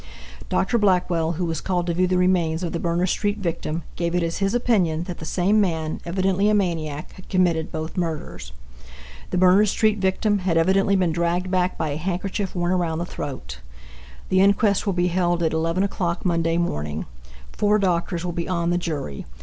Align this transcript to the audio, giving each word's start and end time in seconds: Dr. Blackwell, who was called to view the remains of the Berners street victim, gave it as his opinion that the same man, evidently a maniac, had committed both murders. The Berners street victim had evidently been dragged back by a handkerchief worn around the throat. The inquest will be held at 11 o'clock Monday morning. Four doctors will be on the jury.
Dr. 0.49 0.79
Blackwell, 0.79 1.33
who 1.33 1.45
was 1.45 1.61
called 1.61 1.85
to 1.85 1.93
view 1.93 2.07
the 2.07 2.17
remains 2.17 2.63
of 2.63 2.71
the 2.71 2.79
Berners 2.79 3.11
street 3.11 3.37
victim, 3.37 3.83
gave 3.95 4.15
it 4.15 4.23
as 4.23 4.39
his 4.39 4.55
opinion 4.55 5.03
that 5.03 5.19
the 5.19 5.25
same 5.25 5.61
man, 5.61 6.01
evidently 6.07 6.49
a 6.49 6.55
maniac, 6.55 7.11
had 7.11 7.29
committed 7.29 7.71
both 7.71 7.95
murders. 7.95 8.51
The 9.29 9.37
Berners 9.37 9.69
street 9.69 9.99
victim 9.99 10.39
had 10.39 10.57
evidently 10.57 10.95
been 10.95 11.11
dragged 11.11 11.51
back 11.51 11.77
by 11.77 11.89
a 11.89 11.97
handkerchief 11.97 12.55
worn 12.55 12.71
around 12.71 12.97
the 12.97 13.05
throat. 13.05 13.59
The 14.29 14.41
inquest 14.41 14.87
will 14.87 14.93
be 14.93 15.09
held 15.09 15.43
at 15.43 15.53
11 15.53 15.83
o'clock 15.83 16.25
Monday 16.25 16.57
morning. 16.57 17.05
Four 17.53 17.77
doctors 17.77 18.25
will 18.25 18.31
be 18.31 18.47
on 18.49 18.71
the 18.71 18.79
jury. 18.79 19.27